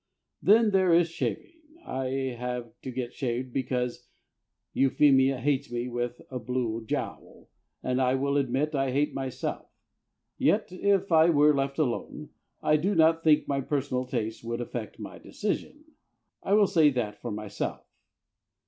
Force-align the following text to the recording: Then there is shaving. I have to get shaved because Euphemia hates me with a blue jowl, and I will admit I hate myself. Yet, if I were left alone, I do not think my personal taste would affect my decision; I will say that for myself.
Then 0.41 0.71
there 0.71 0.91
is 0.95 1.09
shaving. 1.09 1.61
I 1.85 2.35
have 2.39 2.71
to 2.81 2.89
get 2.89 3.13
shaved 3.13 3.53
because 3.53 4.07
Euphemia 4.73 5.37
hates 5.37 5.71
me 5.71 5.87
with 5.89 6.23
a 6.31 6.39
blue 6.39 6.83
jowl, 6.83 7.51
and 7.83 8.01
I 8.01 8.15
will 8.15 8.35
admit 8.35 8.73
I 8.73 8.89
hate 8.89 9.13
myself. 9.13 9.69
Yet, 10.39 10.71
if 10.71 11.11
I 11.11 11.29
were 11.29 11.53
left 11.55 11.77
alone, 11.77 12.29
I 12.63 12.77
do 12.77 12.95
not 12.95 13.23
think 13.23 13.47
my 13.47 13.61
personal 13.61 14.05
taste 14.07 14.43
would 14.43 14.59
affect 14.59 14.97
my 14.97 15.19
decision; 15.19 15.83
I 16.41 16.53
will 16.53 16.65
say 16.65 16.89
that 16.89 17.21
for 17.21 17.29
myself. 17.29 17.85